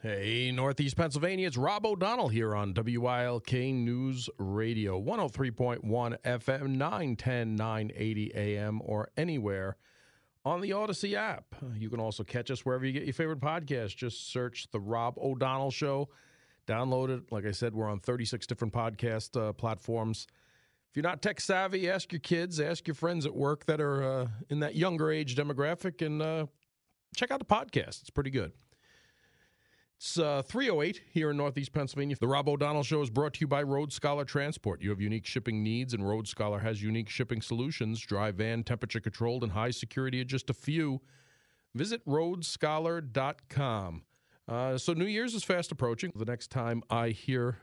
[0.00, 8.32] Hey, Northeast Pennsylvania, it's Rob O'Donnell here on WILK News Radio, 103.1 FM, 910, 980
[8.36, 9.76] AM, or anywhere
[10.44, 11.46] on the Odyssey app.
[11.74, 13.96] You can also catch us wherever you get your favorite podcast.
[13.96, 16.10] Just search The Rob O'Donnell Show.
[16.68, 17.32] Download it.
[17.32, 20.28] Like I said, we're on 36 different podcast uh, platforms.
[20.90, 24.04] If you're not tech savvy, ask your kids, ask your friends at work that are
[24.04, 26.46] uh, in that younger age demographic, and uh,
[27.16, 28.02] check out the podcast.
[28.02, 28.52] It's pretty good.
[29.98, 32.14] It's uh, 308 here in Northeast Pennsylvania.
[32.20, 34.80] The Rob O'Donnell Show is brought to you by Road Scholar Transport.
[34.80, 38.00] You have unique shipping needs, and Road Scholar has unique shipping solutions.
[38.00, 41.00] Dry van, temperature controlled, and high security are just a few.
[41.74, 44.02] Visit roadscholar.com.
[44.46, 46.12] Uh, so New Year's is fast approaching.
[46.14, 47.58] The next time I hear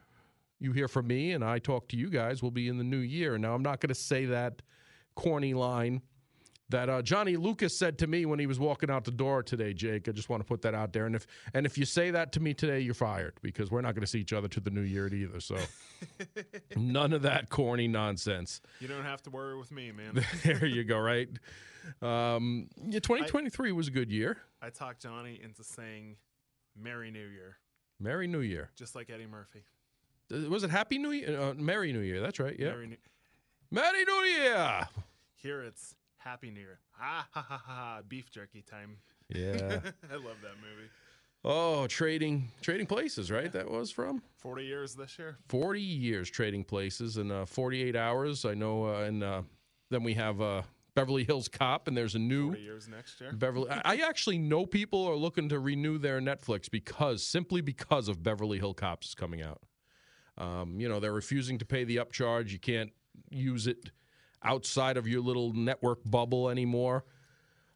[0.59, 2.97] you hear from me and I talk to you guys will be in the new
[2.97, 3.37] year.
[3.37, 4.61] Now I'm not going to say that
[5.15, 6.01] corny line
[6.69, 9.73] that uh, Johnny Lucas said to me when he was walking out the door today,
[9.73, 10.07] Jake.
[10.09, 11.05] I just want to put that out there.
[11.05, 13.93] And if and if you say that to me today, you're fired because we're not
[13.93, 15.39] going to see each other to the new year either.
[15.39, 15.57] So
[16.75, 18.61] none of that corny nonsense.
[18.79, 20.23] You don't have to worry with me, man.
[20.43, 20.97] there you go.
[20.99, 21.29] Right.
[22.01, 24.37] Um, yeah, 2023 I, was a good year.
[24.61, 26.15] I talked Johnny into saying
[26.75, 27.57] "Merry New Year."
[27.99, 28.71] Merry New Year.
[28.75, 29.63] Just like Eddie Murphy.
[30.33, 31.39] Uh, was it Happy New Year?
[31.39, 32.21] Uh, Merry New Year.
[32.21, 32.55] That's right.
[32.57, 32.71] Yeah.
[32.71, 32.97] Merry New,
[33.69, 34.87] Merry New Year.
[35.35, 36.79] Here it's Happy New Year.
[36.93, 38.01] Ha ha ha ha.
[38.07, 38.97] Beef jerky time.
[39.29, 39.51] Yeah.
[40.11, 40.89] I love that movie.
[41.43, 43.51] Oh, trading trading places, right?
[43.51, 45.37] That was from 40 years this year.
[45.49, 48.43] 40 years trading places in uh, 48 hours.
[48.43, 49.43] I know, uh, and uh,
[49.91, 50.63] then we have uh,
[50.95, 53.31] Beverly Hills Cop, and there's a new 40 years next year.
[53.31, 53.69] Beverly.
[53.69, 58.57] I actually know people are looking to renew their Netflix because simply because of Beverly
[58.57, 59.61] Hill Cops is coming out.
[60.39, 62.49] Um, you know, they're refusing to pay the upcharge.
[62.49, 62.91] You can't
[63.29, 63.91] use it
[64.45, 67.03] outside of your little network bubble anymore.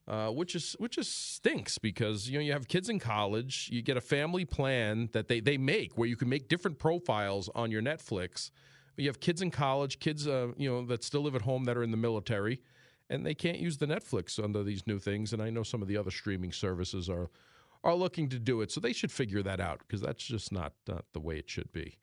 [0.08, 3.84] Uh, which is which just stinks because you know you have kids in college, you
[3.84, 7.70] get a family plan that they, they make where you can make different profiles on
[7.70, 8.50] your Netflix.
[8.98, 11.78] You have kids in college, kids uh, you know that still live at home that
[11.78, 12.60] are in the military,
[13.08, 15.32] and they can't use the Netflix under these new things.
[15.32, 17.30] And I know some of the other streaming services are
[17.84, 20.74] are looking to do it, so they should figure that out because that's just not,
[20.88, 21.98] not the way it should be.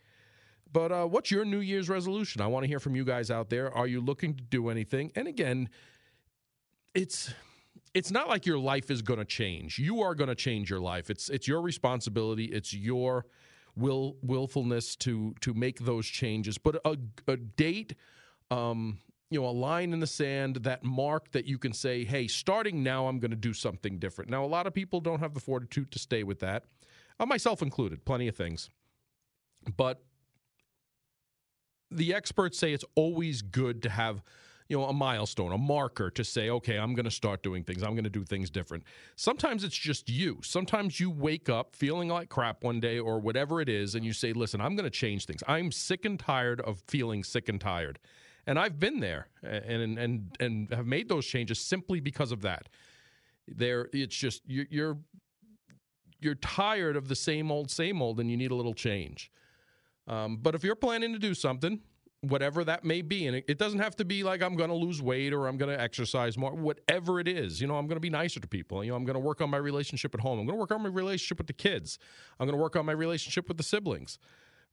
[0.72, 2.40] But uh, what's your New Year's resolution?
[2.40, 3.72] I want to hear from you guys out there.
[3.72, 5.12] Are you looking to do anything?
[5.14, 5.68] And again,
[6.94, 7.32] it's
[7.94, 9.78] it's not like your life is going to change.
[9.78, 11.08] You are going to change your life.
[11.08, 12.46] It's it's your responsibility.
[12.46, 13.26] It's your
[13.76, 16.58] will willfulness to to make those changes.
[16.58, 16.96] But a,
[17.26, 17.94] a date,
[18.50, 18.98] um,
[19.30, 22.82] you know, a line in the sand, that mark that you can say, "Hey, starting
[22.82, 25.40] now, I'm going to do something different." Now, a lot of people don't have the
[25.40, 26.64] fortitude to stay with that,
[27.20, 28.04] uh, myself included.
[28.04, 28.70] Plenty of things,
[29.76, 30.02] but
[31.96, 34.22] the experts say it's always good to have
[34.68, 37.82] you know a milestone a marker to say okay i'm going to start doing things
[37.82, 38.84] i'm going to do things different.
[39.16, 40.40] Sometimes it's just you.
[40.42, 44.12] Sometimes you wake up feeling like crap one day or whatever it is and you
[44.12, 45.42] say listen i'm going to change things.
[45.46, 47.98] I'm sick and tired of feeling sick and tired.
[48.46, 52.68] And i've been there and and and have made those changes simply because of that.
[53.48, 54.98] There it's just you're you're,
[56.20, 59.30] you're tired of the same old same old and you need a little change
[60.06, 61.80] um, but if you're planning to do something,
[62.20, 64.76] whatever that may be, and it, it doesn't have to be like I'm going to
[64.76, 67.96] lose weight or I'm going to exercise more, whatever it is, you know, I'm going
[67.96, 68.82] to be nicer to people.
[68.84, 70.38] You know, I'm going to work on my relationship at home.
[70.38, 71.98] I'm going to work on my relationship with the kids.
[72.38, 74.18] I'm going to work on my relationship with the siblings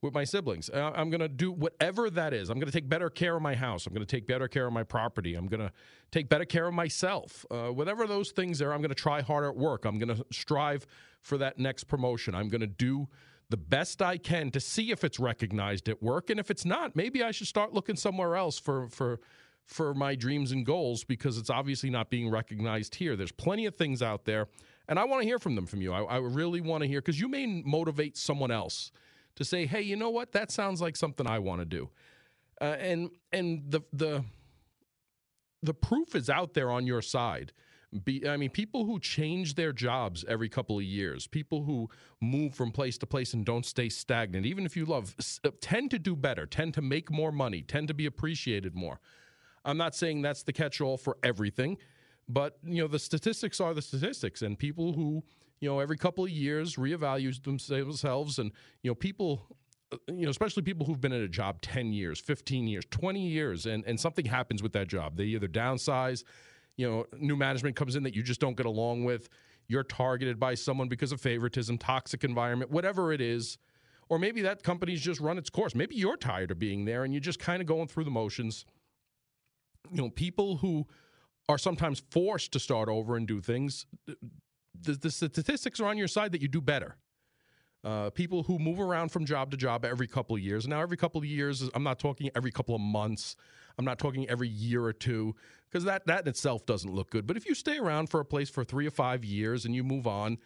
[0.04, 0.70] with my siblings.
[0.70, 2.50] Uh, I'm going to do whatever that is.
[2.50, 3.86] I'm going to take better care of my house.
[3.86, 5.34] I'm going to take better care of my property.
[5.34, 5.72] I'm going to
[6.12, 7.44] take better care of myself.
[7.50, 9.84] Uh, whatever those things are, I'm going to try harder at work.
[9.84, 10.86] I'm going to strive
[11.22, 12.34] for that next promotion.
[12.34, 13.08] I'm going to do
[13.50, 16.30] the best I can to see if it's recognized at work.
[16.30, 19.20] And if it's not, maybe I should start looking somewhere else for, for,
[19.66, 23.16] for my dreams and goals because it's obviously not being recognized here.
[23.16, 24.48] There's plenty of things out there,
[24.88, 25.92] and I want to hear from them from you.
[25.92, 28.90] I, I really want to hear because you may motivate someone else
[29.36, 30.32] to say, "Hey, you know what?
[30.32, 31.90] That sounds like something I want to do."
[32.60, 34.24] Uh, and and the the
[35.62, 37.52] the proof is out there on your side.
[38.02, 41.88] Be, I mean, people who change their jobs every couple of years, people who
[42.20, 45.14] move from place to place and don't stay stagnant, even if you love,
[45.44, 48.98] uh, tend to do better, tend to make more money, tend to be appreciated more.
[49.64, 51.78] I'm not saying that's the catch all for everything,
[52.28, 55.22] but you know the statistics are the statistics, and people who
[55.60, 58.50] you know every couple of years reevaluate themselves, and
[58.82, 59.56] you know people
[59.92, 63.20] uh, you know, especially people who've been in a job 10 years, 15 years, 20
[63.20, 65.16] years, and, and something happens with that job.
[65.16, 66.24] They either downsize,
[66.76, 69.28] you know, new management comes in that you just don't get along with,
[69.68, 73.58] you're targeted by someone because of favoritism, toxic environment, whatever it is.
[74.08, 75.74] Or maybe that company's just run its course.
[75.74, 78.66] Maybe you're tired of being there and you're just kind of going through the motions.
[79.90, 80.86] You know, people who
[81.48, 86.08] are sometimes forced to start over and do things, the, the statistics are on your
[86.08, 86.96] side that you do better.
[87.84, 90.66] Uh, people who move around from job to job every couple of years.
[90.66, 93.36] Now, every couple of years, I'm not talking every couple of months.
[93.76, 95.34] I'm not talking every year or two,
[95.68, 97.26] because that that in itself doesn't look good.
[97.26, 99.84] But if you stay around for a place for three or five years and you
[99.84, 100.38] move on,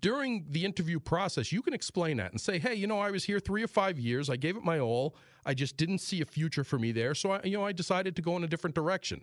[0.00, 3.24] during the interview process, you can explain that and say, "Hey, you know, I was
[3.24, 4.30] here three or five years.
[4.30, 5.14] I gave it my all.
[5.44, 8.16] I just didn't see a future for me there, so I, you know, I decided
[8.16, 9.22] to go in a different direction."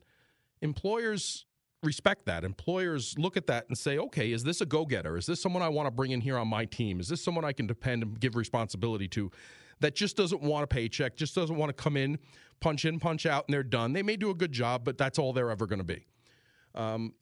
[0.61, 1.45] Employers
[1.83, 2.43] respect that.
[2.43, 5.17] Employers look at that and say, "Okay, is this a go-getter?
[5.17, 6.99] Is this someone I want to bring in here on my team?
[6.99, 9.31] Is this someone I can depend and give responsibility to?"
[9.79, 12.19] That just doesn't want a paycheck, just doesn't want to come in,
[12.61, 13.93] punch in, punch out, and they're done.
[13.93, 16.05] They may do a good job, but that's all they're ever going to be.
[16.75, 17.13] Um,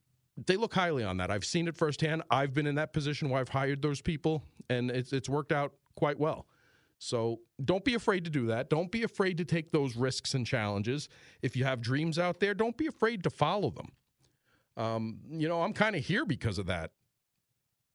[0.46, 1.32] they look highly on that.
[1.32, 2.24] I've seen it firsthand.
[2.30, 5.74] I've been in that position where I've hired those people, and it's it's worked out
[5.96, 6.48] quite well.
[7.00, 8.70] So don't be afraid to do that.
[8.70, 11.10] Don't be afraid to take those risks and challenges.
[11.42, 13.88] If you have dreams out there, don't be afraid to follow them.
[14.78, 16.92] Um, you know, I'm kind of here because of that,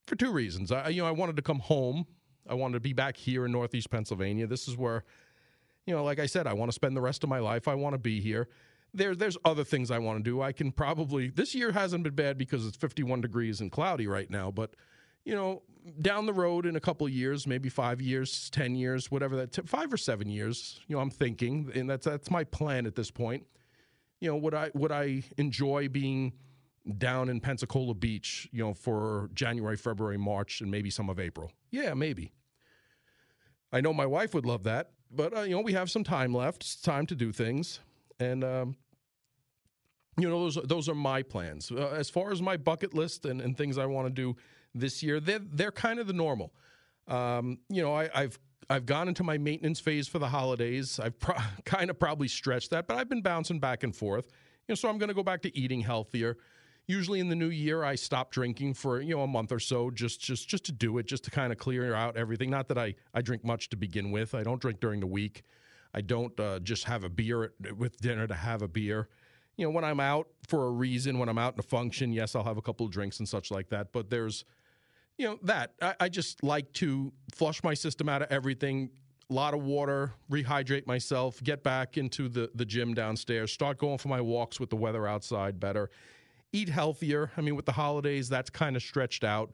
[0.07, 0.71] for two reasons.
[0.73, 2.07] I you know I wanted to come home.
[2.49, 4.47] I wanted to be back here in Northeast Pennsylvania.
[4.47, 5.03] This is where,
[5.85, 7.67] you know, like I said, I want to spend the rest of my life.
[7.67, 8.49] I want to be here
[8.97, 10.41] there, there's other things I want to do.
[10.41, 14.31] I can probably this year hasn't been bad because it's 51 degrees and cloudy right
[14.31, 14.75] now, but
[15.25, 15.63] you know,
[16.01, 19.63] down the road in a couple years, maybe five years, ten years, whatever that, t-
[19.67, 20.81] five or seven years.
[20.87, 23.45] You know, I'm thinking, and that's that's my plan at this point.
[24.21, 26.33] You know, would I would I enjoy being
[26.99, 28.49] down in Pensacola Beach?
[28.53, 31.53] You know, for January, February, March, and maybe some of April.
[31.71, 32.33] Yeah, maybe.
[33.73, 36.33] I know my wife would love that, but uh, you know, we have some time
[36.33, 36.63] left.
[36.63, 37.81] It's time to do things,
[38.21, 38.77] and um,
[40.19, 43.41] you know those those are my plans uh, as far as my bucket list and,
[43.41, 44.37] and things I want to do
[44.75, 45.21] this year.
[45.21, 46.53] They're they're kind of the normal.
[47.09, 48.39] Um, you know, I, have
[48.69, 50.99] I've gone into my maintenance phase for the holidays.
[50.99, 54.27] I've pro- kind of probably stretched that, but I've been bouncing back and forth.
[54.67, 56.37] You know, so I'm going to go back to eating healthier.
[56.87, 59.91] Usually in the new year, I stop drinking for you know a month or so,
[59.91, 62.51] just just just to do it, just to kind of clear out everything.
[62.51, 64.35] Not that I I drink much to begin with.
[64.35, 65.43] I don't drink during the week.
[65.95, 69.09] I don't uh, just have a beer with dinner to have a beer
[69.57, 72.35] you know, when I'm out for a reason, when I'm out in a function, yes,
[72.35, 73.93] I'll have a couple of drinks and such like that.
[73.93, 74.45] But there's,
[75.17, 78.91] you know, that I, I just like to flush my system out of everything.
[79.31, 83.99] A lot of water, rehydrate myself, get back into the the gym downstairs, start going
[83.99, 85.91] for my walks with the weather outside better,
[86.57, 87.31] eat healthier.
[87.37, 89.53] I mean, with the holidays, that's kind of stretched out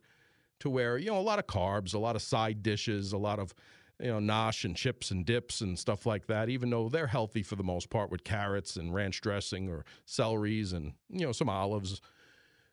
[0.61, 3.39] to where you know a lot of carbs, a lot of side dishes, a lot
[3.39, 3.55] of
[4.03, 7.43] you know, nosh and chips and dips and stuff like that, even though they're healthy
[7.43, 11.49] for the most part with carrots and ranch dressing or celeries and, you know, some
[11.49, 12.01] olives,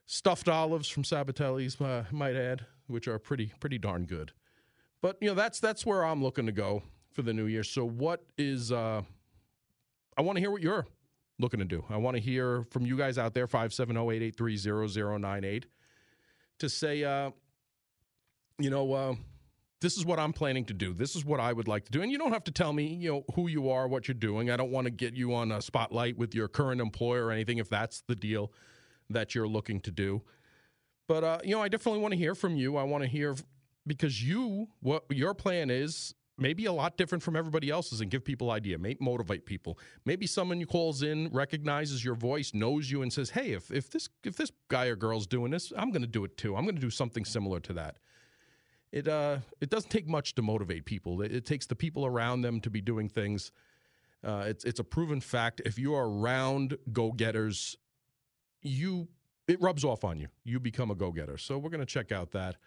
[0.07, 4.31] stuffed olives from Sabatelli's, uh, might add, which are pretty, pretty darn good.
[5.01, 6.81] But, you know, that's, that's where I'm looking to go
[7.11, 7.63] for the new year.
[7.63, 9.03] So what is, uh,
[10.17, 10.87] I want to hear what you're
[11.39, 11.83] looking to do.
[11.89, 15.63] I want to hear from you guys out there, 570-883-0098,
[16.59, 17.31] to say, uh,
[18.59, 19.15] you know, uh,
[19.81, 20.93] this is what I'm planning to do.
[20.93, 22.01] This is what I would like to do.
[22.01, 24.51] And you don't have to tell me, you know, who you are, what you're doing.
[24.51, 27.59] I don't want to get you on a spotlight with your current employer or anything
[27.59, 28.51] if that's the deal
[29.09, 30.21] that you're looking to do.
[31.07, 32.77] But uh, you know, I definitely want to hear from you.
[32.77, 33.35] I want to hear
[33.87, 38.23] because you what your plan is maybe a lot different from everybody else's and give
[38.23, 39.77] people idea, maybe motivate people.
[40.05, 44.09] Maybe someone calls in recognizes your voice, knows you and says, "Hey, if if this
[44.23, 46.55] if this guy or girl's doing this, I'm going to do it too.
[46.55, 47.99] I'm going to do something similar to that."
[48.91, 51.21] it uh, it doesn't take much to motivate people.
[51.21, 53.51] It, it takes the people around them to be doing things.
[54.23, 55.61] Uh, it's it's a proven fact.
[55.65, 57.77] If you are around go getters,
[58.61, 59.07] you
[59.47, 60.27] it rubs off on you.
[60.43, 61.37] You become a go getter.
[61.37, 62.57] So we're going to check out that.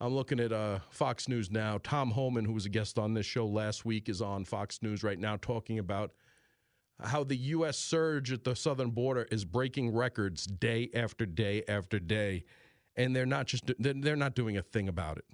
[0.00, 1.78] I'm looking at uh, Fox News now.
[1.82, 5.02] Tom Homan, who was a guest on this show last week, is on Fox News
[5.02, 6.12] right now talking about
[7.02, 7.78] how the U.S.
[7.78, 12.44] surge at the southern border is breaking records day after day after day,
[12.96, 15.24] and they're not just they're not doing a thing about it.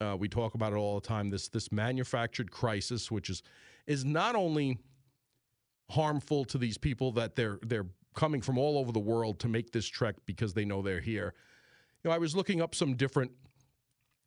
[0.00, 1.30] Uh, we talk about it all the time.
[1.30, 3.42] This this manufactured crisis, which is
[3.86, 4.78] is not only
[5.90, 9.70] harmful to these people that they're they're coming from all over the world to make
[9.70, 11.34] this trek because they know they're here.
[12.02, 13.32] You know, I was looking up some different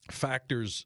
[0.09, 0.85] factors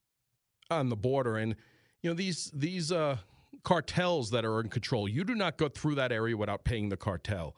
[0.70, 1.56] on the border, and
[2.02, 3.18] you know these these uh,
[3.64, 5.08] cartels that are in control.
[5.08, 7.56] You do not go through that area without paying the cartel.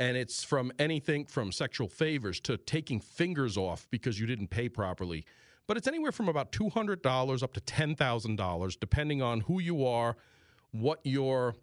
[0.00, 4.68] And it's from anything from sexual favors to taking fingers off because you didn't pay
[4.68, 5.24] properly
[5.66, 10.16] but it's anywhere from about $200 up to $10,000 depending on who you are,
[10.72, 11.54] what your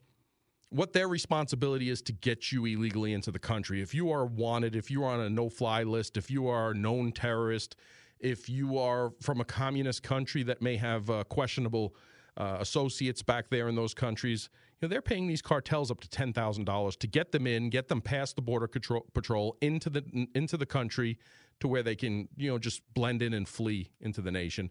[0.72, 3.82] what their responsibility is to get you illegally into the country.
[3.82, 6.74] If you are wanted, if you are on a no-fly list, if you are a
[6.76, 7.76] known terrorist,
[8.20, 11.96] if you are from a communist country that may have uh, questionable
[12.38, 14.50] uh, associates back there in those countries,
[14.82, 17.70] you know, they're paying these cartels up to ten thousand dollars to get them in,
[17.70, 21.18] get them past the border control, patrol into the into the country,
[21.60, 24.70] to where they can, you know, just blend in and flee into the nation.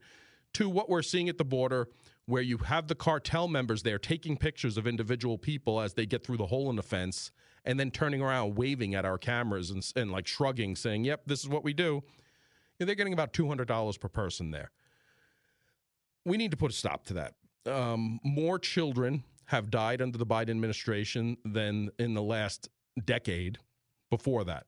[0.55, 1.88] to what we're seeing at the border,
[2.26, 6.25] where you have the cartel members there taking pictures of individual people as they get
[6.25, 7.31] through the hole in the fence
[7.67, 11.40] and then turning around waving at our cameras and, and like shrugging, saying, Yep, this
[11.40, 12.02] is what we do.
[12.79, 14.71] Know, they're getting about $200 per person there.
[16.25, 17.35] We need to put a stop to that.
[17.67, 22.69] Um, more children have died under the Biden administration than in the last
[23.05, 23.59] decade
[24.11, 24.67] before that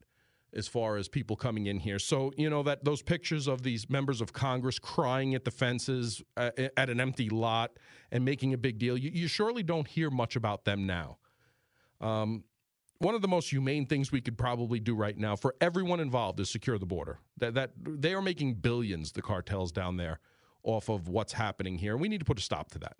[0.52, 1.98] as far as people coming in here.
[1.98, 6.22] So, you know, that those pictures of these members of Congress crying at the fences
[6.36, 7.72] uh, at an empty lot
[8.10, 11.18] and making a big deal, you, you surely don't hear much about them now.
[12.00, 12.44] Um,
[13.00, 16.38] one of the most humane things we could probably do right now for everyone involved
[16.40, 17.18] is secure the border.
[17.38, 20.20] That, that they are making billions, the cartels down there,
[20.62, 21.96] off of what's happening here.
[21.96, 22.96] We need to put a stop to that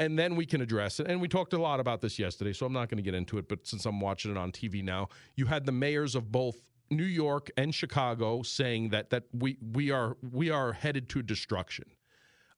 [0.00, 1.06] and then we can address it.
[1.08, 3.38] And we talked a lot about this yesterday, so I'm not going to get into
[3.38, 3.48] it.
[3.48, 7.04] But since I'm watching it on TV now, you had the mayors of both New
[7.04, 11.84] York and Chicago saying that that we we are we are headed to destruction.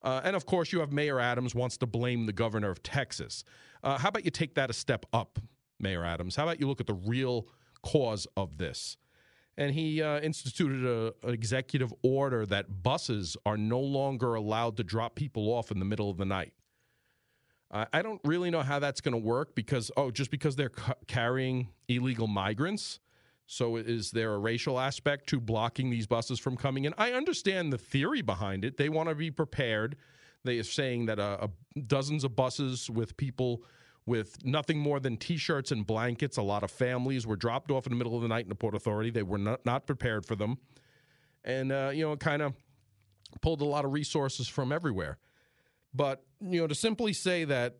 [0.02, 3.44] Uh, and of course, you have Mayor Adams wants to blame the governor of Texas.
[3.82, 5.38] Uh, how about you take that a step up,
[5.80, 6.36] Mayor Adams?
[6.36, 7.48] How about you look at the real
[7.82, 8.96] cause of this?
[9.56, 15.14] And he uh, instituted an executive order that buses are no longer allowed to drop
[15.14, 16.52] people off in the middle of the night.
[17.72, 20.94] I don't really know how that's going to work because, oh, just because they're ca-
[21.06, 22.98] carrying illegal migrants
[23.52, 26.94] so is there a racial aspect to blocking these buses from coming in?
[26.96, 28.76] I understand the theory behind it.
[28.76, 29.96] They want to be prepared.
[30.44, 31.48] They are saying that uh,
[31.88, 33.64] dozens of buses with people
[34.10, 36.36] with nothing more than T-shirts and blankets.
[36.36, 38.56] A lot of families were dropped off in the middle of the night in the
[38.56, 39.10] Port Authority.
[39.10, 40.58] They were not, not prepared for them,
[41.44, 42.54] and uh, you know, kind of
[43.40, 45.18] pulled a lot of resources from everywhere.
[45.94, 47.76] But you know, to simply say that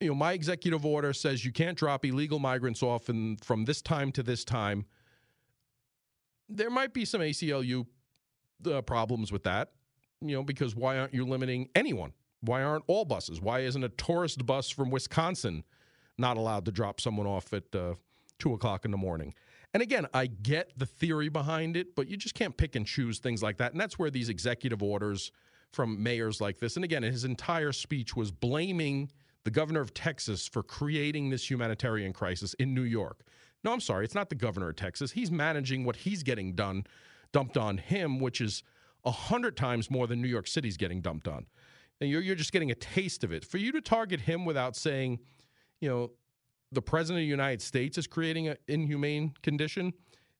[0.00, 3.80] you know, my executive order says you can't drop illegal migrants off in, from this
[3.80, 4.84] time to this time.
[6.48, 7.86] There might be some ACLU
[8.68, 9.70] uh, problems with that,
[10.20, 12.12] you know, because why aren't you limiting anyone?
[12.44, 13.40] Why aren't all buses?
[13.40, 15.64] Why isn't a tourist bus from Wisconsin
[16.18, 17.94] not allowed to drop someone off at uh,
[18.38, 19.34] two o'clock in the morning?
[19.72, 23.18] And again, I get the theory behind it, but you just can't pick and choose
[23.18, 23.72] things like that.
[23.72, 25.32] And that's where these executive orders
[25.72, 29.10] from mayors like this, and again, his entire speech was blaming
[29.42, 33.20] the governor of Texas for creating this humanitarian crisis in New York.
[33.64, 35.12] No, I'm sorry, it's not the governor of Texas.
[35.12, 36.84] He's managing what he's getting done,
[37.32, 38.62] dumped on him, which is
[39.04, 41.46] a hundred times more than New York City's getting dumped on.
[42.00, 43.44] And you're, you're just getting a taste of it.
[43.44, 45.20] For you to target him without saying,
[45.80, 46.10] you know,
[46.72, 49.92] the president of the United States is creating an inhumane condition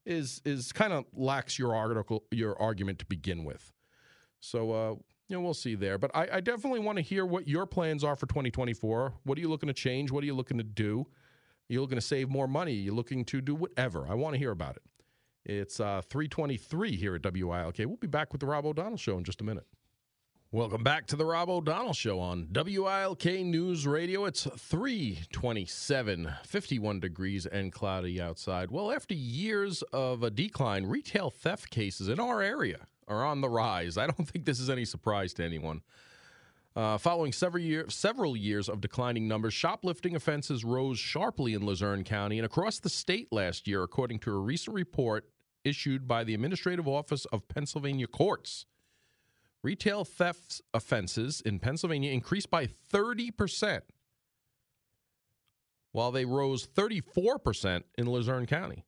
[0.07, 3.73] is is kind of lacks your article your argument to begin with.
[4.41, 4.95] So uh,
[5.29, 5.97] you know, we'll see there.
[5.97, 9.15] But I, I definitely want to hear what your plans are for 2024.
[9.25, 10.11] What are you looking to change?
[10.11, 11.07] What are you looking to do?
[11.69, 12.73] You're you looking to save more money?
[12.73, 14.07] You're you looking to do whatever?
[14.07, 14.83] I want to hear about it.
[15.47, 17.79] It's uh, 323 here at WILK.
[17.79, 19.67] We'll be back with the Rob O'Donnell Show in just a minute.
[20.55, 24.25] Welcome back to the Rob O'Donnell Show on WILK News Radio.
[24.25, 28.71] It's 327, 51 degrees and cloudy outside.
[28.71, 33.49] Well, after years of a decline, retail theft cases in our area are on the
[33.49, 33.99] rise.
[33.99, 35.83] I don't think this is any surprise to anyone.
[36.77, 42.05] Uh, following several, year, several years of declining numbers, shoplifting offenses rose sharply in Luzerne
[42.05, 45.29] County and across the state last year, according to a recent report
[45.65, 48.67] issued by the Administrative Office of Pennsylvania Courts.
[49.65, 53.81] Retail theft offenses in Pennsylvania increased by 30%,
[55.91, 58.85] while they rose 34% in Luzerne County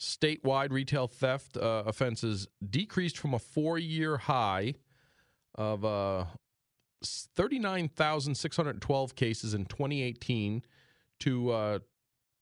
[0.00, 4.74] statewide retail theft uh, offenses decreased from a four year high
[5.54, 6.24] of uh,
[7.04, 10.62] 39,612 cases in 2018
[11.20, 11.78] to uh,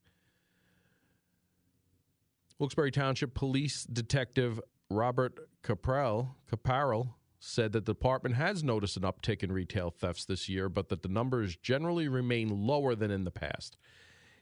[2.58, 9.44] Wilkes-Barre Township Police Detective Robert Caprell, Caparel said that the department has noticed an uptick
[9.44, 13.30] in retail thefts this year, but that the numbers generally remain lower than in the
[13.30, 13.76] past.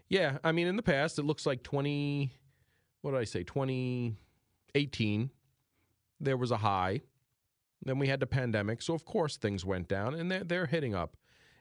[0.09, 2.33] Yeah, I mean, in the past, it looks like 20,
[3.03, 5.31] what did I say, 2018,
[6.21, 7.03] there was a high
[7.83, 8.83] Then we had the pandemic.
[8.83, 11.17] So, of course, things went down and they're, they're hitting up.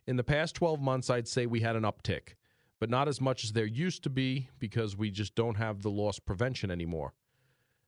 [0.07, 2.35] In the past 12 months, I'd say we had an uptick,
[2.79, 5.89] but not as much as there used to be because we just don't have the
[5.89, 7.13] loss prevention anymore.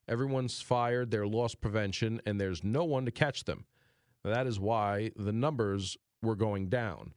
[0.08, 3.66] Everyone's fired their loss prevention, and there's no one to catch them.
[4.24, 7.14] That is why the numbers were going down.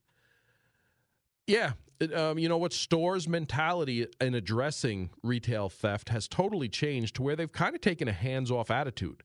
[1.47, 2.73] Yeah, it, um, you know what?
[2.73, 8.09] Stores' mentality in addressing retail theft has totally changed to where they've kind of taken
[8.09, 9.23] a hands off attitude.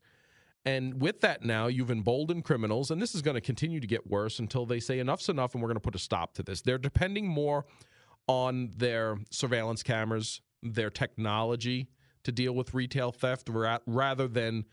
[0.65, 4.09] And with that, now you've emboldened criminals, and this is going to continue to get
[4.09, 6.61] worse until they say enough's enough and we're going to put a stop to this.
[6.61, 7.65] They're depending more
[8.27, 11.87] on their surveillance cameras, their technology
[12.23, 13.47] to deal with retail theft
[13.85, 14.65] rather than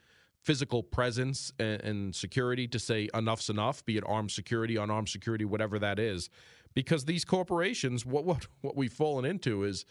[0.42, 5.78] physical presence and, security to say enough's enough, be it armed security, unarmed security, whatever
[5.78, 6.30] that is.
[6.74, 9.84] Because these corporations, what what what we've fallen into is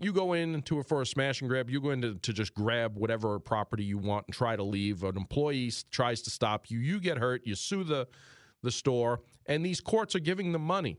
[0.00, 2.54] you go into a, for a smash and grab, you go in to, to just
[2.54, 5.04] grab whatever property you want and try to leave.
[5.04, 8.08] An employee tries to stop you, you get hurt, you sue the
[8.62, 10.98] the store, and these courts are giving them money.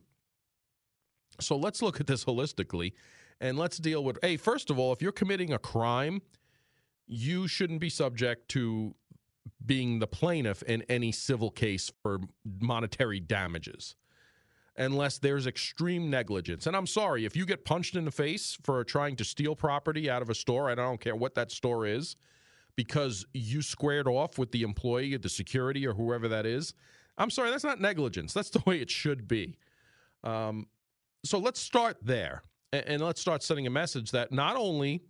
[1.40, 2.94] So let's look at this holistically
[3.40, 6.22] and let's deal with hey, first of all, if you're committing a crime,
[7.08, 8.96] you shouldn't be subject to
[9.66, 12.20] being the plaintiff in any civil case for
[12.60, 13.96] monetary damages
[14.82, 16.66] unless there's extreme negligence.
[16.66, 20.10] And I'm sorry, if you get punched in the face for trying to steal property
[20.10, 22.16] out of a store, and I don't care what that store is,
[22.76, 26.74] because you squared off with the employee, the security, or whoever that is,
[27.18, 28.34] I'm sorry, that's not negligence.
[28.34, 29.58] That's the way it should be.
[30.24, 30.68] Um,
[31.24, 32.42] so let's start there.
[32.74, 35.04] And, and let's start sending a message that not only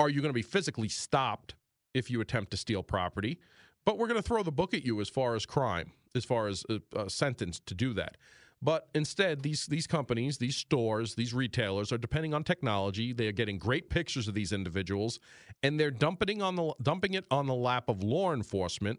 [0.00, 1.54] are you going to be physically stopped
[1.94, 3.38] if you attempt to steal property,
[3.84, 6.48] but we're going to throw the book at you as far as crime as far
[6.48, 8.16] as a, a sentence to do that.
[8.60, 13.12] But instead, these these companies, these stores, these retailers are depending on technology.
[13.12, 15.20] They are getting great pictures of these individuals,
[15.62, 18.98] and they're dumping on the dumping it on the lap of law enforcement,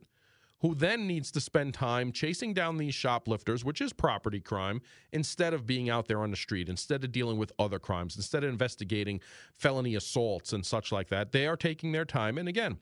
[0.61, 5.53] who then needs to spend time chasing down these shoplifters, which is property crime, instead
[5.53, 8.49] of being out there on the street, instead of dealing with other crimes, instead of
[8.49, 9.19] investigating
[9.55, 11.33] felony assaults and such like that.
[11.33, 12.77] They are taking their time, and again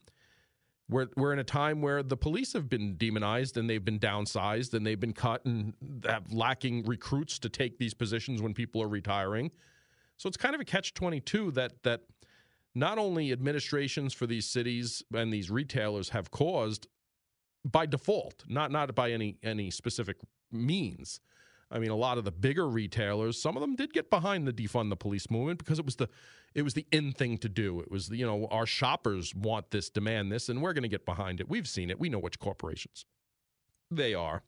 [0.89, 4.73] we're, we're in a time where the police have been demonized and they've been downsized
[4.73, 5.73] and they've been cut and
[6.05, 9.51] have lacking recruits to take these positions when people are retiring.
[10.15, 12.01] So it's kind of a catch 22 that that
[12.73, 16.87] not only administrations for these cities and these retailers have caused
[17.65, 20.17] by default, not not by any any specific
[20.51, 21.19] means,
[21.69, 24.53] I mean, a lot of the bigger retailers, some of them did get behind the
[24.53, 26.09] defund the police movement because it was the
[26.55, 27.81] it was the in thing to do.
[27.81, 30.89] It was the, you know our shoppers want this, demand this, and we're going to
[30.89, 31.49] get behind it.
[31.49, 31.99] We've seen it.
[31.99, 33.05] We know which corporations
[33.91, 34.43] they are.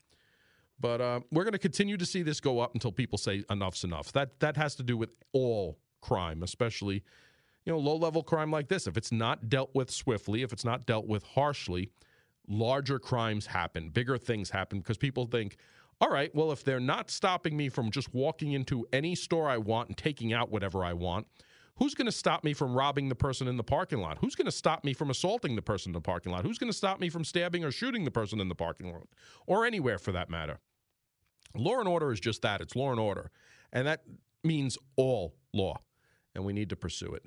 [0.79, 3.83] But uh, we're going to continue to see this go up until people say enough's
[3.83, 4.11] enough.
[4.13, 7.03] That that has to do with all crime, especially
[7.65, 8.87] you know low level crime like this.
[8.87, 11.89] If it's not dealt with swiftly, if it's not dealt with harshly,
[12.47, 15.57] larger crimes happen, bigger things happen because people think
[16.01, 19.57] all right, well, if they're not stopping me from just walking into any store I
[19.57, 21.27] want and taking out whatever I want,
[21.75, 24.17] who's going to stop me from robbing the person in the parking lot?
[24.19, 26.45] Who's going to stop me from assaulting the person in the parking lot?
[26.45, 29.07] Who's going to stop me from stabbing or shooting the person in the parking lot?
[29.45, 30.59] Or anywhere for that matter.
[31.55, 33.31] Law and order is just that it's law and order.
[33.73, 34.03] And that
[34.43, 35.81] means all law.
[36.33, 37.25] And we need to pursue it.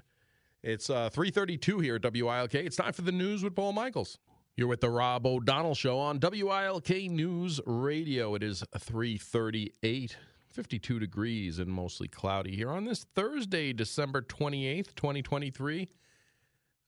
[0.63, 2.55] It's uh, 332 here at WILK.
[2.55, 4.19] It's time for the news with Paul Michaels.
[4.55, 8.35] You're with the Rob O'Donnell Show on WILK News Radio.
[8.35, 10.17] It is 338,
[10.51, 15.89] 52 degrees and mostly cloudy here on this Thursday, December 28th, 2023.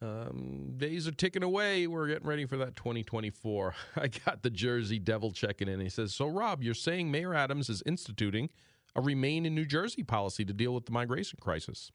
[0.02, 1.86] Um, days are ticking away.
[1.86, 3.74] We're getting ready for that 2024.
[3.96, 5.80] I got the Jersey Devil checking in.
[5.80, 8.50] He says, So, Rob, you're saying Mayor Adams is instituting
[8.94, 11.90] a remain in New Jersey policy to deal with the migration crisis?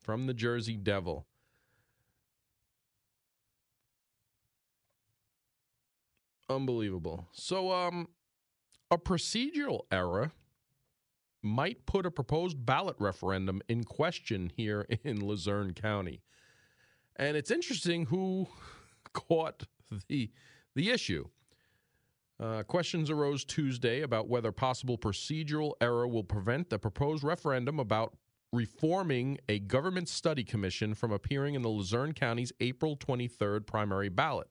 [0.00, 1.28] From the Jersey Devil.
[6.48, 7.26] Unbelievable.
[7.32, 8.08] So, um,
[8.90, 10.32] a procedural error
[11.42, 16.22] might put a proposed ballot referendum in question here in Luzerne County.
[17.16, 18.48] And it's interesting who
[19.12, 19.64] caught
[20.08, 20.30] the
[20.74, 21.28] the issue.
[22.40, 28.16] Uh, questions arose Tuesday about whether possible procedural error will prevent the proposed referendum about
[28.52, 34.48] reforming a government study commission from appearing in the Luzerne County's April 23rd primary ballot.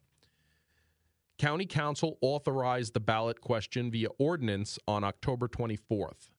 [1.38, 6.30] County Council authorized the ballot question via ordinance on October 24th.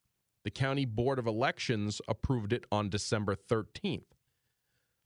[0.45, 4.05] The County Board of Elections approved it on December 13th.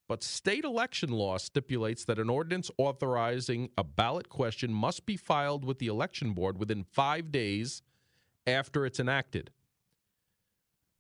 [0.09, 5.65] But state election law stipulates that an ordinance authorizing a ballot question must be filed
[5.65, 7.83] with the election board within five days
[8.47, 9.51] after it's enacted.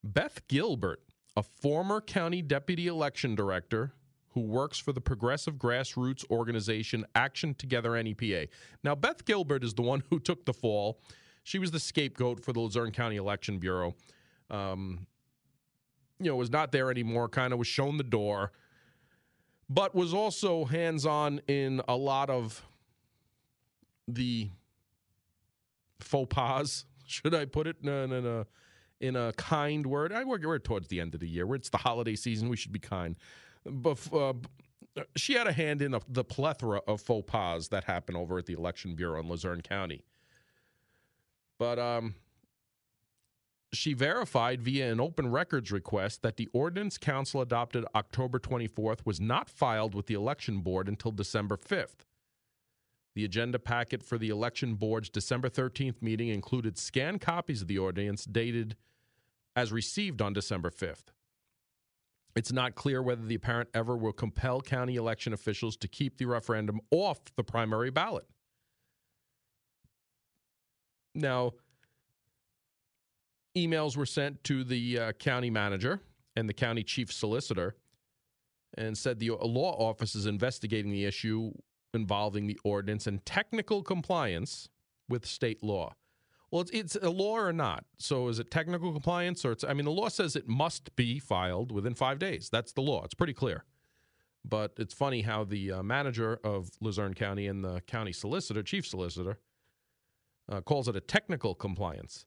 [0.04, 1.02] Beth Gilbert,
[1.36, 3.92] a former county deputy election director
[4.30, 8.48] who works for the progressive grassroots organization Action Together NEPA.
[8.84, 11.00] Now, Beth Gilbert is the one who took the fall.
[11.42, 13.94] She was the scapegoat for the Luzerne County Election Bureau.
[14.50, 15.06] Um,
[16.20, 18.52] you know, was not there anymore, kind of was shown the door,
[19.70, 22.62] but was also hands on in a lot of
[24.08, 24.50] the
[26.00, 28.46] faux pas, should I put it a, in a,
[29.00, 30.12] in a kind word?
[30.12, 31.54] I, we're, we're towards the end of the year.
[31.54, 32.48] It's the holiday season.
[32.48, 33.16] We should be kind.
[33.70, 34.34] But uh,
[35.16, 38.54] she had a hand in the plethora of faux pas that happened over at the
[38.54, 40.04] Election Bureau in Luzerne County.
[41.58, 42.14] But um,
[43.72, 49.20] she verified via an open records request that the ordinance council adopted October 24th was
[49.20, 52.06] not filed with the election board until December 5th.
[53.14, 57.78] The agenda packet for the election board's December 13th meeting included scanned copies of the
[57.78, 58.76] ordinance dated
[59.56, 61.06] as received on December 5th.
[62.38, 66.24] It's not clear whether the apparent ever will compel county election officials to keep the
[66.26, 68.26] referendum off the primary ballot.
[71.16, 71.54] Now,
[73.56, 76.00] emails were sent to the uh, county manager
[76.36, 77.74] and the county chief solicitor
[78.74, 81.50] and said the law office is investigating the issue
[81.92, 84.68] involving the ordinance and technical compliance
[85.08, 85.92] with state law.
[86.50, 87.84] Well, it's, it's, a law or not.
[87.98, 91.18] So is it technical compliance or it's, I mean, the law says it must be
[91.18, 92.48] filed within five days.
[92.50, 93.04] That's the law.
[93.04, 93.64] It's pretty clear.
[94.44, 98.86] But it's funny how the uh, manager of Luzerne County and the county solicitor, chief
[98.86, 99.38] solicitor,
[100.50, 102.24] uh, calls it a technical compliance.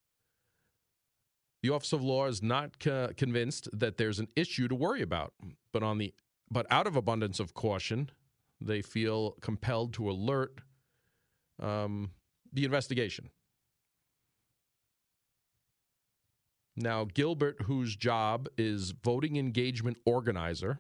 [1.64, 5.34] The Office of Law is not co- convinced that there's an issue to worry about,
[5.72, 6.14] but on the
[6.52, 8.10] but out of abundance of caution,
[8.60, 10.60] they feel compelled to alert
[11.62, 12.12] um,
[12.52, 13.30] the investigation.
[16.76, 20.80] Now, Gilbert, whose job is voting engagement organizer,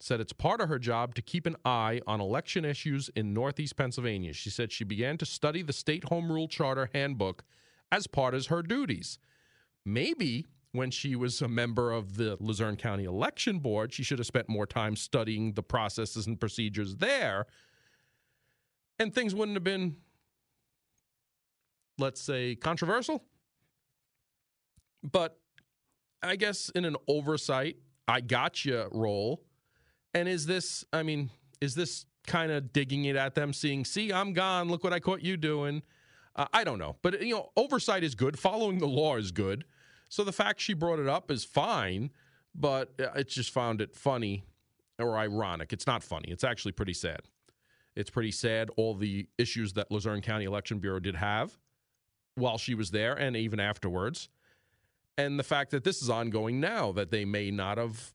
[0.00, 3.76] said it's part of her job to keep an eye on election issues in Northeast
[3.76, 4.32] Pennsylvania.
[4.32, 7.44] She said she began to study the state home rule charter handbook
[7.90, 9.18] as part of her duties.
[9.84, 14.26] Maybe when she was a member of the Luzerne County Election Board, she should have
[14.26, 17.46] spent more time studying the processes and procedures there.
[18.98, 19.96] And things wouldn't have been,
[21.98, 23.24] let's say, controversial.
[25.10, 25.38] But
[26.22, 27.76] I guess in an oversight,
[28.08, 29.44] I gotcha role.
[30.14, 34.12] And is this, I mean, is this kind of digging it at them, seeing, see,
[34.12, 34.68] I'm gone.
[34.68, 35.82] Look what I caught you doing.
[36.34, 36.96] Uh, I don't know.
[37.02, 38.38] But, you know, oversight is good.
[38.38, 39.64] Following the law is good.
[40.08, 42.10] So the fact she brought it up is fine,
[42.54, 44.44] but it just found it funny
[44.98, 45.72] or ironic.
[45.72, 46.28] It's not funny.
[46.30, 47.20] It's actually pretty sad.
[47.94, 51.58] It's pretty sad all the issues that Luzerne County Election Bureau did have
[52.34, 54.28] while she was there and even afterwards.
[55.18, 58.12] And the fact that this is ongoing now, that they may not have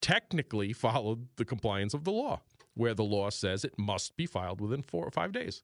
[0.00, 2.40] technically followed the compliance of the law,
[2.74, 5.62] where the law says it must be filed within four or five days.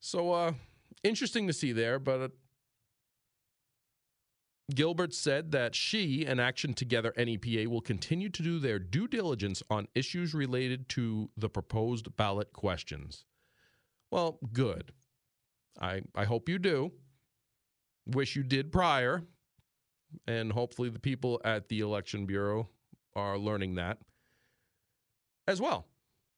[0.00, 0.52] So, uh,
[1.02, 2.32] interesting to see there, but
[4.74, 9.62] Gilbert said that she and Action Together NEPA will continue to do their due diligence
[9.68, 13.26] on issues related to the proposed ballot questions.
[14.10, 14.92] Well, good.
[15.80, 16.92] I, I hope you do.
[18.06, 19.22] Wish you did prior.
[20.26, 22.68] And hopefully, the people at the Election Bureau
[23.16, 23.98] are learning that
[25.48, 25.86] as well.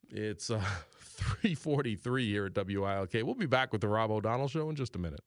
[0.09, 0.61] It's uh,
[1.16, 3.12] 343 here at WILK.
[3.14, 5.20] We'll be back with the Rob O'Donnell Show in just a minute.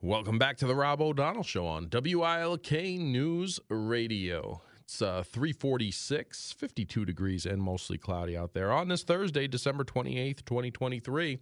[0.00, 4.60] Welcome back to the Rob O'Donnell Show on WILK News Radio.
[4.82, 10.44] It's uh, 346, 52 degrees, and mostly cloudy out there on this Thursday, December 28th,
[10.44, 11.38] 2023.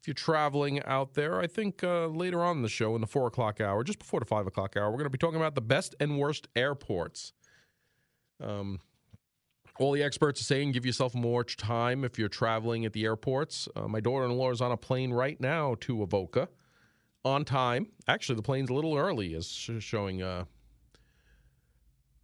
[0.00, 3.06] If you're traveling out there, I think uh, later on in the show, in the
[3.06, 5.54] 4 o'clock hour, just before the 5 o'clock hour, we're going to be talking about
[5.54, 7.32] the best and worst airports.
[8.40, 8.78] Um,
[9.78, 13.68] all the experts are saying give yourself more time if you're traveling at the airports.
[13.76, 16.48] Uh, my daughter in law is on a plane right now to Avoca
[17.24, 17.88] on time.
[18.06, 19.46] Actually, the plane's a little early, is
[19.78, 20.44] showing uh,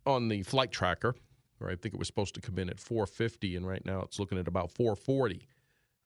[0.06, 1.14] on the flight tracker.
[1.60, 4.18] Or I think it was supposed to come in at 4:50, and right now it's
[4.18, 5.46] looking at about 4:40.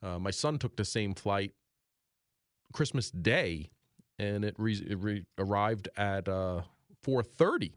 [0.02, 1.52] Uh, my son took the same flight
[2.72, 3.70] Christmas Day,
[4.18, 6.62] and it, re- it re- arrived at uh,
[7.04, 7.72] 4:30,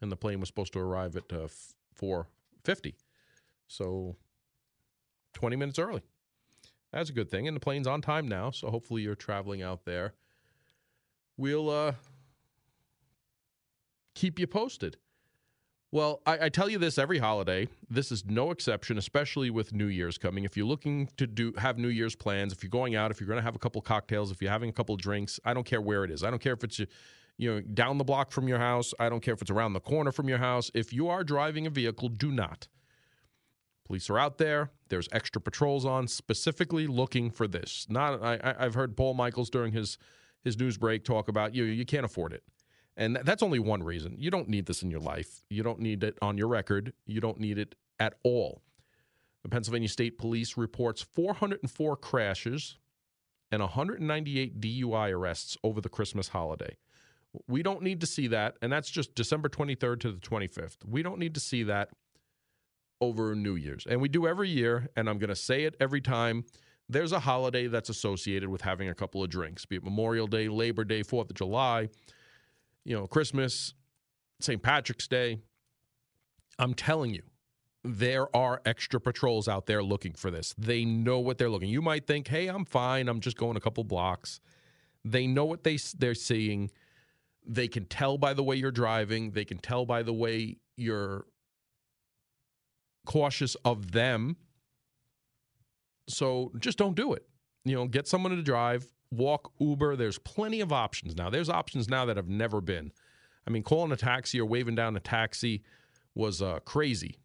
[0.00, 1.48] and the plane was supposed to arrive at uh,
[2.00, 2.94] 4:50.
[3.66, 4.16] So
[5.32, 6.02] 20 minutes early.
[6.92, 7.48] That's a good thing.
[7.48, 10.14] And the plane's on time now, so hopefully you're traveling out there
[11.36, 11.92] we'll uh,
[14.14, 14.96] keep you posted.
[15.94, 17.68] Well, I, I, tell you this every holiday.
[17.88, 20.42] This is no exception, especially with New Year's coming.
[20.42, 23.28] If you're looking to do have New Year's plans, if you're going out, if you're
[23.28, 25.80] going to have a couple cocktails, if you're having a couple drinks, I don't care
[25.80, 26.24] where it is.
[26.24, 28.92] I don't care if it's you know, down the block from your house.
[28.98, 30.68] I don't care if it's around the corner from your house.
[30.74, 32.66] If you are driving a vehicle, do not.
[33.84, 34.72] Police are out there.
[34.88, 37.86] There's extra patrols on, specifically looking for this.
[37.88, 39.96] Not, I, I've heard Paul Michaels during his
[40.42, 41.62] his news break talk about you.
[41.62, 42.42] You can't afford it,
[42.96, 44.16] and that's only one reason.
[44.18, 45.42] You don't need this in your life.
[45.50, 46.92] You don't need it on your record.
[47.06, 48.62] You don't need it at all.
[49.42, 52.78] The Pennsylvania State Police reports 404 crashes
[53.50, 56.76] and 198 DUI arrests over the Christmas holiday.
[57.46, 60.76] We don't need to see that, and that's just December 23rd to the 25th.
[60.86, 61.90] We don't need to see that
[63.00, 63.86] over New Year's.
[63.88, 66.44] And we do every year, and I'm going to say it every time.
[66.88, 70.48] There's a holiday that's associated with having a couple of drinks, be it Memorial Day,
[70.48, 71.88] Labor Day, 4th of July,
[72.84, 73.74] you know, Christmas,
[74.40, 74.62] St.
[74.62, 75.38] Patrick's Day.
[76.58, 77.22] I'm telling you,
[77.82, 80.54] there are extra patrols out there looking for this.
[80.56, 81.68] They know what they're looking.
[81.68, 83.08] You might think, "Hey, I'm fine.
[83.08, 84.40] I'm just going a couple blocks."
[85.04, 86.70] They know what they they're seeing.
[87.46, 89.32] They can tell by the way you're driving.
[89.32, 91.26] They can tell by the way you're
[93.04, 94.36] cautious of them.
[96.08, 97.26] So just don't do it.
[97.64, 99.96] You know, get someone to drive, walk, Uber.
[99.96, 101.30] There's plenty of options now.
[101.30, 102.92] There's options now that have never been.
[103.46, 105.62] I mean, calling a taxi or waving down a taxi
[106.14, 107.18] was uh, crazy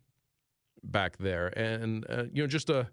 [0.84, 1.48] back there.
[1.48, 2.90] And uh, you know, just a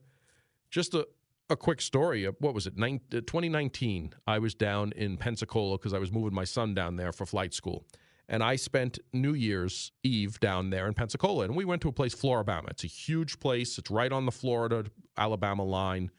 [0.71, 1.07] just a
[1.49, 2.25] a quick story.
[2.41, 2.75] What was it?
[2.77, 4.11] 2019.
[4.13, 7.25] Uh, I was down in Pensacola because I was moving my son down there for
[7.25, 7.85] flight school,
[8.29, 11.45] and I spent New Year's Eve down there in Pensacola.
[11.45, 12.71] And we went to a place, Flora-Bama.
[12.71, 13.79] It's a huge place.
[13.79, 16.11] It's right on the Florida Alabama line.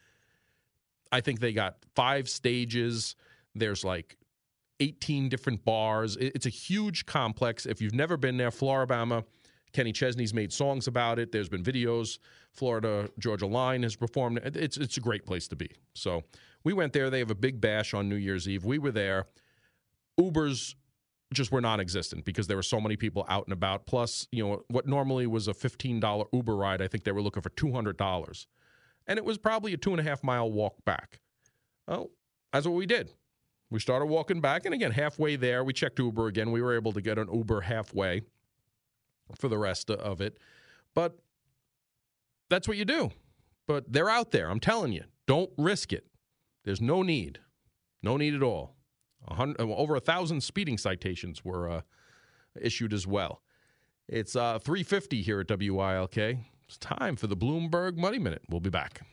[1.11, 3.15] I think they got five stages.
[3.55, 4.17] There's like
[4.79, 6.17] 18 different bars.
[6.19, 7.65] It's a huge complex.
[7.65, 9.23] If you've never been there, Flora-Bama,
[9.73, 11.31] Kenny Chesney's made songs about it.
[11.31, 12.19] There's been videos.
[12.53, 14.39] Florida Georgia Line has performed.
[14.43, 15.69] It's it's a great place to be.
[15.93, 16.23] So
[16.63, 17.09] we went there.
[17.09, 18.65] They have a big bash on New Year's Eve.
[18.65, 19.25] We were there.
[20.19, 20.73] Ubers
[21.33, 23.85] just were non-existent because there were so many people out and about.
[23.85, 27.41] Plus, you know, what normally was a $15 Uber ride, I think they were looking
[27.41, 28.45] for $200.
[29.07, 31.19] And it was probably a two and a half mile walk back.
[31.87, 32.09] Well,
[32.51, 33.11] that's what we did.
[33.69, 36.51] We started walking back, and again, halfway there, we checked Uber again.
[36.51, 38.21] We were able to get an Uber halfway
[39.35, 40.37] for the rest of it.
[40.93, 41.17] But
[42.49, 43.11] that's what you do.
[43.67, 44.49] But they're out there.
[44.49, 46.07] I'm telling you, don't risk it.
[46.63, 47.39] There's no need,
[48.01, 48.75] no need at all.
[49.29, 51.81] Over a thousand speeding citations were uh,
[52.59, 53.41] issued as well.
[54.07, 56.37] It's uh, 350 here at WILK.
[56.67, 58.41] It's time for the Bloomberg Money Minute.
[58.49, 59.07] We'll be back.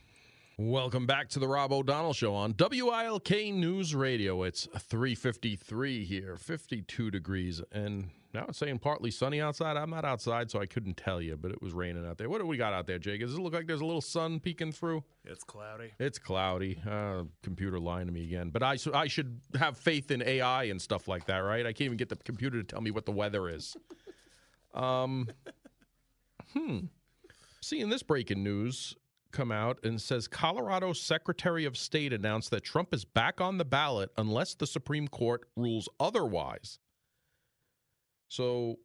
[0.59, 4.43] Welcome back to the Rob O'Donnell Show on WILK News Radio.
[4.43, 9.77] It's 353 here, 52 degrees, and now it's saying partly sunny outside.
[9.77, 12.29] I'm not outside, so I couldn't tell you, but it was raining out there.
[12.29, 13.21] What do we got out there, Jake?
[13.21, 15.05] Does it look like there's a little sun peeking through?
[15.25, 15.93] It's cloudy.
[16.01, 16.81] It's cloudy.
[16.85, 18.51] Uh, computer lying to me again.
[18.51, 21.65] But I, so I should have faith in AI and stuff like that, right?
[21.65, 23.77] I can't even get the computer to tell me what the weather is.
[24.75, 25.29] Um,
[26.53, 26.87] hmm.
[27.65, 28.95] Seeing this breaking news
[29.33, 33.65] come out and says Colorado Secretary of State announced that Trump is back on the
[33.65, 36.79] ballot unless the Supreme Court rules otherwise.
[38.29, 38.81] So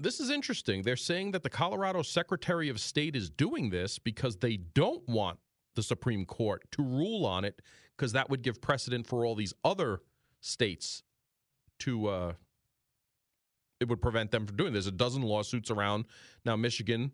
[0.00, 0.82] this is interesting.
[0.82, 5.38] They're saying that the Colorado Secretary of State is doing this because they don't want
[5.76, 7.62] the Supreme Court to rule on it
[7.96, 10.02] because that would give precedent for all these other
[10.40, 11.04] states
[11.78, 12.32] to uh,
[13.82, 14.72] it would prevent them from doing.
[14.72, 16.06] There's a dozen lawsuits around
[16.46, 16.56] now.
[16.56, 17.12] Michigan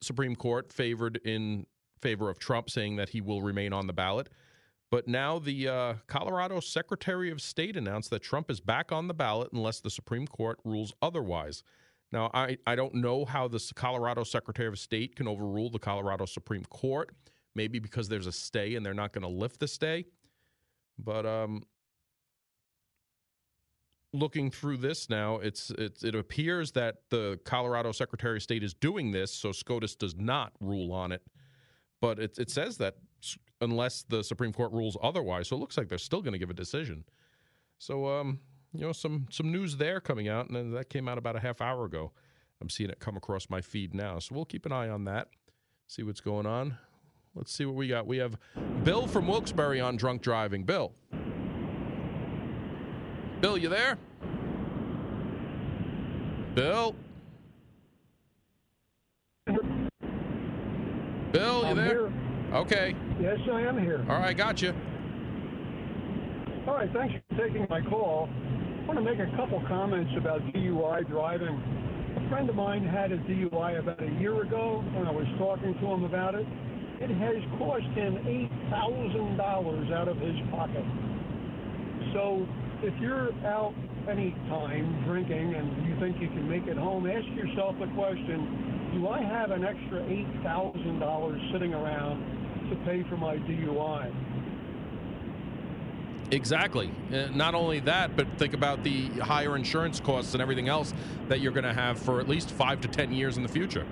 [0.00, 1.66] Supreme Court favored in
[2.00, 4.30] favor of Trump, saying that he will remain on the ballot.
[4.90, 9.14] But now the uh, Colorado Secretary of State announced that Trump is back on the
[9.14, 11.62] ballot unless the Supreme Court rules otherwise.
[12.12, 16.26] Now, I, I don't know how the Colorado Secretary of State can overrule the Colorado
[16.26, 17.10] Supreme Court.
[17.54, 20.06] Maybe because there's a stay and they're not going to lift the stay.
[20.98, 21.62] But um,
[24.12, 28.74] looking through this now, it's, it, it appears that the Colorado Secretary of State is
[28.74, 31.22] doing this, so SCOTUS does not rule on it.
[32.00, 32.96] But it, it says that
[33.60, 36.50] unless the Supreme Court rules otherwise, so it looks like they're still going to give
[36.50, 37.04] a decision.
[37.78, 38.40] So, um,
[38.72, 41.60] you know, some some news there coming out, and that came out about a half
[41.60, 42.12] hour ago.
[42.60, 45.28] I'm seeing it come across my feed now, so we'll keep an eye on that,
[45.86, 46.76] see what's going on.
[47.34, 48.06] Let's see what we got.
[48.06, 48.36] We have
[48.84, 50.64] Bill from Wilkes-Barre on drunk driving.
[50.64, 50.92] Bill.
[53.42, 53.98] Bill, you there?
[56.54, 56.94] Bill?
[61.32, 61.86] Bill, you I'm there?
[61.88, 62.12] Here.
[62.54, 62.94] Okay.
[63.20, 64.06] Yes, I am here.
[64.08, 64.72] All right, got you.
[66.68, 68.28] All right, thanks for taking my call.
[68.30, 71.60] I want to make a couple comments about DUI driving.
[72.14, 75.74] A friend of mine had a DUI about a year ago and I was talking
[75.74, 76.46] to him about it.
[77.00, 78.18] It has cost him
[78.70, 80.84] $8,000 out of his pocket.
[82.12, 82.46] So
[82.82, 83.74] if you're out
[84.08, 88.90] any time drinking and you think you can make it home, ask yourself the question:
[88.94, 94.12] Do I have an extra eight thousand dollars sitting around to pay for my DUI?
[96.32, 96.90] Exactly.
[97.12, 100.94] Uh, not only that, but think about the higher insurance costs and everything else
[101.28, 103.86] that you're going to have for at least five to ten years in the future.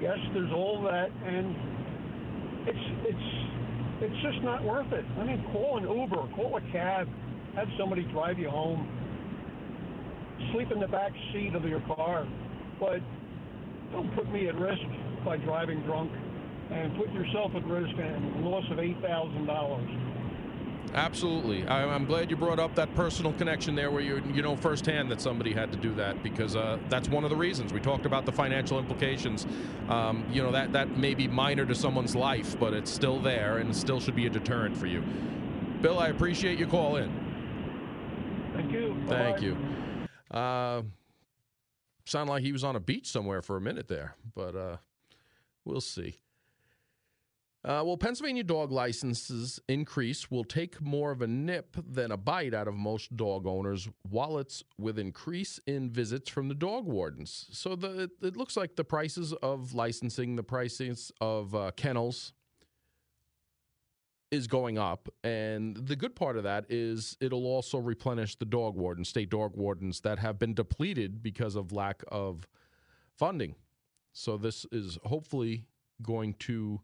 [0.00, 1.56] Yes, there's all that, and
[2.66, 3.37] it's it's
[4.00, 5.04] it's just not worth it.
[5.18, 7.08] I mean, call an Uber, call a cab,
[7.54, 8.86] have somebody drive you home,
[10.52, 12.26] sleep in the back seat of your car,
[12.78, 13.00] but
[13.92, 14.82] don't put me at risk
[15.24, 16.12] by driving drunk
[16.70, 20.07] and put yourself at risk and loss of eight thousand dollars.
[20.94, 21.66] Absolutely.
[21.66, 25.10] I, I'm glad you brought up that personal connection there where you, you know firsthand
[25.10, 27.72] that somebody had to do that because uh, that's one of the reasons.
[27.72, 29.46] We talked about the financial implications.
[29.88, 33.58] Um, you know, that, that may be minor to someone's life, but it's still there
[33.58, 35.02] and still should be a deterrent for you.
[35.82, 37.12] Bill, I appreciate your call in.
[38.54, 38.96] Thank you.
[39.06, 39.46] Thank Bye-bye.
[39.46, 39.56] you.
[40.36, 40.82] Uh,
[42.04, 44.76] sound like he was on a beach somewhere for a minute there, but uh,
[45.64, 46.16] we'll see.
[47.68, 52.54] Uh, well, Pennsylvania dog licenses increase will take more of a nip than a bite
[52.54, 57.44] out of most dog owners' wallets with increase in visits from the dog wardens.
[57.52, 62.32] So the, it, it looks like the prices of licensing, the prices of uh, kennels
[64.30, 65.10] is going up.
[65.22, 69.54] And the good part of that is it'll also replenish the dog wardens, state dog
[69.54, 72.48] wardens that have been depleted because of lack of
[73.18, 73.56] funding.
[74.14, 75.66] So this is hopefully
[76.00, 76.80] going to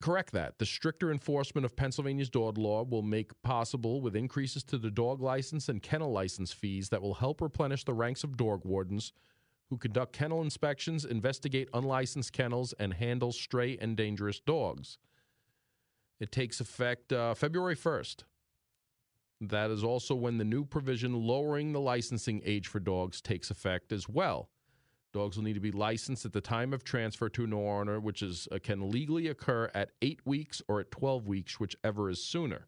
[0.00, 0.58] correct that.
[0.58, 5.20] The stricter enforcement of Pennsylvania's dog law will make possible with increases to the dog
[5.20, 9.12] license and kennel license fees that will help replenish the ranks of dog wardens
[9.68, 14.98] who conduct kennel inspections, investigate unlicensed kennels, and handle stray and dangerous dogs.
[16.20, 18.22] It takes effect uh, February 1st.
[19.40, 23.92] That is also when the new provision lowering the licensing age for dogs takes effect
[23.92, 24.48] as well.
[25.12, 27.98] Dogs will need to be licensed at the time of transfer to a new owner,
[27.98, 32.22] which is uh, can legally occur at eight weeks or at 12 weeks, whichever is
[32.22, 32.66] sooner.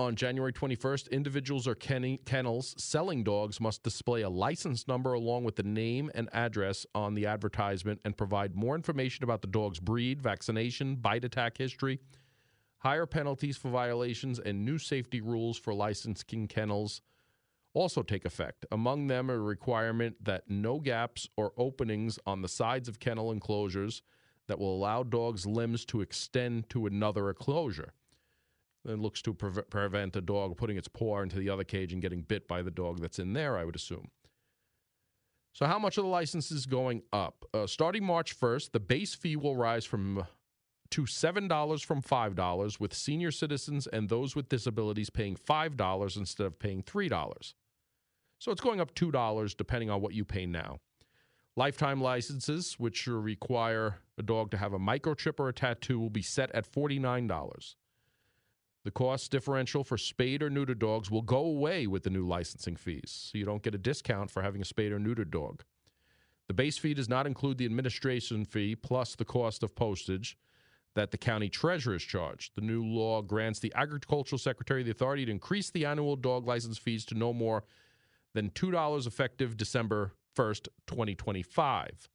[0.00, 5.56] On January 21st, individuals or kennels selling dogs must display a license number along with
[5.56, 10.22] the name and address on the advertisement and provide more information about the dog's breed,
[10.22, 12.00] vaccination, bite attack history,
[12.78, 17.02] higher penalties for violations, and new safety rules for licensing kennels
[17.72, 18.66] also take effect.
[18.70, 24.02] Among them, a requirement that no gaps or openings on the sides of kennel enclosures
[24.48, 27.92] that will allow dogs' limbs to extend to another enclosure.
[28.84, 32.02] It looks to pre- prevent a dog putting its paw into the other cage and
[32.02, 34.08] getting bit by the dog that's in there, I would assume.
[35.52, 37.44] So, how much of the license is going up?
[37.52, 40.24] Uh, starting March 1st, the base fee will rise from
[40.90, 46.58] to $7 from $5, with senior citizens and those with disabilities paying $5 instead of
[46.58, 47.54] paying $3.
[48.40, 50.78] So it's going up $2 depending on what you pay now.
[51.56, 56.22] Lifetime licenses, which require a dog to have a microchip or a tattoo, will be
[56.22, 57.74] set at $49.
[58.82, 62.76] The cost differential for spayed or neutered dogs will go away with the new licensing
[62.76, 65.62] fees, so you don't get a discount for having a spayed or neutered dog.
[66.48, 70.38] The base fee does not include the administration fee plus the cost of postage
[70.94, 72.54] that the county treasurer is charged.
[72.54, 76.78] The new law grants the agricultural secretary the authority to increase the annual dog license
[76.78, 77.64] fees to no more
[78.34, 82.08] than $2 effective December 1st, 2025,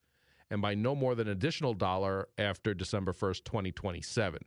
[0.49, 4.39] and by no more than an additional dollar after December 1st, 2027.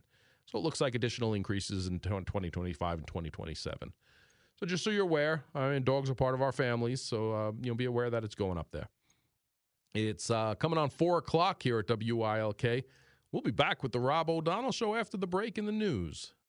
[0.45, 3.93] So it looks like additional increases in 2025 and 2027.
[4.55, 7.51] So just so you're aware, I mean, dogs are part of our families, so uh,
[7.61, 8.89] you know, be aware that it's going up there.
[9.93, 12.83] It's uh, coming on four o'clock here at WILK.
[13.31, 16.33] We'll be back with the Rob O'Donnell Show after the break in the news.